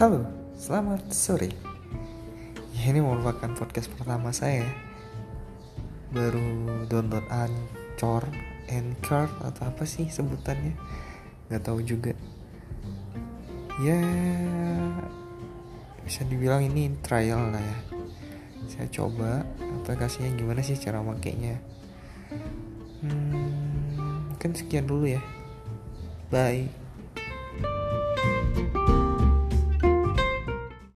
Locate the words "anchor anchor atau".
7.28-9.68